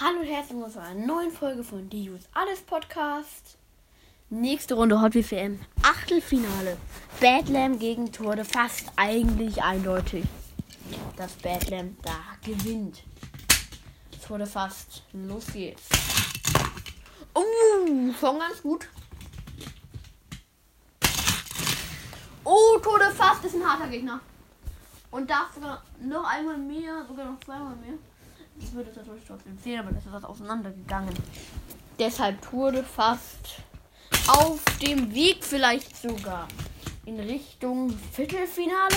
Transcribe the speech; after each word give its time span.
Hallo 0.00 0.22
und 0.22 0.26
herzlich 0.26 0.54
willkommen 0.54 0.72
zu 0.72 0.82
einer 0.82 1.06
neuen 1.06 1.30
Folge 1.30 1.62
von 1.62 1.88
Die 1.88 2.10
Use 2.10 2.26
Alles 2.32 2.62
Podcast. 2.62 3.56
Nächste 4.28 4.74
Runde 4.74 5.00
Hot 5.00 5.14
Wheels 5.14 5.30
WM. 5.30 5.60
Achtelfinale. 5.84 6.78
Badlam 7.20 7.78
gegen 7.78 8.10
Turde. 8.10 8.44
Fast 8.44 8.90
eigentlich 8.96 9.62
eindeutig, 9.62 10.24
dass 11.16 11.34
Badlam 11.34 11.96
da 12.02 12.16
gewinnt. 12.44 13.04
Turde 14.26 14.46
fast. 14.46 15.04
Los 15.12 15.46
geht's. 15.52 15.88
Oh, 17.32 17.44
schon 18.18 18.38
ganz 18.40 18.62
gut. 18.62 18.88
Oh, 22.42 22.78
Tode 22.82 23.12
fast 23.12 23.44
ist 23.44 23.54
ein 23.54 23.64
harter 23.64 23.86
Gegner. 23.86 24.18
Und 25.12 25.30
darf 25.30 25.54
sogar 25.54 25.84
noch 26.00 26.24
einmal 26.24 26.58
mehr, 26.58 27.06
sogar 27.06 27.30
noch 27.30 27.38
zweimal 27.38 27.76
mehr. 27.76 27.94
Ich 28.60 28.72
würde 28.72 28.90
es 28.90 28.96
natürlich 28.96 29.24
trotzdem 29.26 29.58
sehen, 29.58 29.80
aber 29.80 29.92
das 29.92 30.04
ist 30.04 30.12
was 30.12 30.24
auseinandergegangen. 30.24 31.14
Deshalb 31.98 32.52
wurde 32.52 32.82
fast 32.82 33.62
auf 34.28 34.60
dem 34.80 35.14
Weg 35.14 35.44
vielleicht 35.44 35.96
sogar 35.96 36.48
in 37.04 37.20
Richtung 37.20 37.90
Viertelfinale 38.12 38.96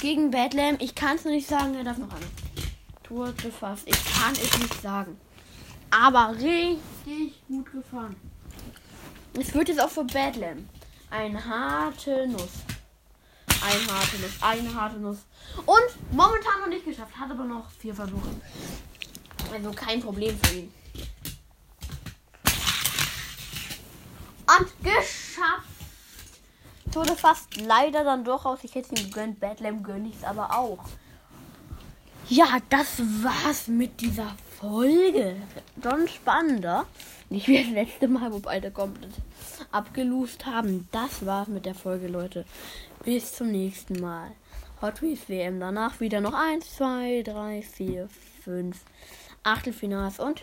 gegen 0.00 0.30
Badlam. 0.30 0.76
Ich 0.80 0.94
kann 0.94 1.16
es 1.16 1.24
nicht 1.24 1.48
sagen, 1.48 1.74
er 1.74 1.84
darf 1.84 1.98
noch 1.98 2.10
eine. 2.10 2.26
Tour 3.02 3.36
zu 3.36 3.50
fast. 3.50 3.88
Ich 3.88 4.04
kann 4.04 4.32
es 4.32 4.58
nicht 4.58 4.82
sagen. 4.82 5.18
Aber 5.90 6.34
richtig 6.34 7.42
gut 7.48 7.72
gefahren. 7.72 8.16
Es 9.38 9.54
wird 9.54 9.68
jetzt 9.68 9.80
auch 9.80 9.88
für 9.88 10.04
Badlam. 10.04 10.68
Eine 11.10 11.42
harte 11.42 12.28
Nuss. 12.28 12.64
Eine 13.60 13.92
harte 13.92 14.18
Nuss, 14.18 14.30
eine 14.40 14.74
harte 14.74 14.96
Nuss. 14.98 15.18
Und 15.66 16.12
momentan 16.12 16.60
noch 16.60 16.68
nicht 16.68 16.84
geschafft. 16.84 17.16
Hat 17.18 17.30
aber 17.30 17.44
noch 17.44 17.70
vier 17.70 17.94
Versuche. 17.94 18.28
Also 19.52 19.70
kein 19.72 20.00
Problem 20.00 20.38
für 20.42 20.54
ihn. 20.54 20.72
Und 24.46 24.82
geschafft. 24.82 25.68
Tode 26.92 27.16
fast 27.16 27.56
leider 27.56 28.04
dann 28.04 28.24
doch 28.24 28.44
aus. 28.44 28.60
Ich 28.62 28.74
hätte 28.74 28.94
ihm 28.94 29.10
gegönnt. 29.10 29.40
Badlam 29.40 29.82
gönne 29.82 30.08
ich 30.08 30.16
es 30.16 30.24
aber 30.24 30.56
auch. 30.56 30.84
Ja, 32.28 32.58
das 32.68 32.98
war's 33.22 33.68
mit 33.68 34.00
dieser 34.00 34.34
Folge. 34.60 35.36
Schon 35.82 36.08
spannender. 36.08 36.86
Nicht 37.30 37.46
wie 37.46 37.62
das 37.62 37.70
letzte 37.70 38.08
Mal, 38.08 38.32
wo 38.32 38.40
beide 38.40 38.70
komplett 38.70 39.12
abgelust 39.70 40.46
haben. 40.46 40.88
Das 40.90 41.24
war's 41.24 41.48
mit 41.48 41.64
der 41.64 41.74
Folge, 41.74 42.08
Leute. 42.08 42.44
Bis 43.04 43.34
zum 43.34 43.52
nächsten 43.52 44.00
Mal. 44.00 44.32
Hot 44.82 45.00
Wheels 45.00 45.28
WM. 45.28 45.60
Danach 45.60 46.00
wieder 46.00 46.20
noch 46.20 46.34
1, 46.34 46.76
2, 46.76 47.22
3, 47.22 47.62
4, 47.62 48.08
5 48.44 48.76
Achtelfinals 49.44 50.18
und 50.18 50.42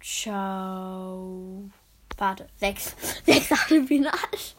ciao. 0.00 1.70
Warte, 2.16 2.48
6. 2.56 2.96
6 3.24 3.52
Achtelfinals. 3.52 4.56